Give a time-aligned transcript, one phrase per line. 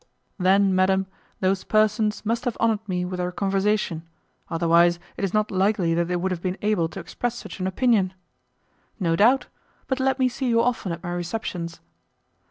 [0.39, 1.05] "Then, madam,
[1.41, 4.01] those persons must have honoured me with their conversation;
[4.49, 7.67] otherwise, it is not likely that they would have been able to express such an
[7.67, 8.15] opinion."
[8.99, 9.45] "No doubt;
[9.85, 11.81] but let me see you often at my receptions."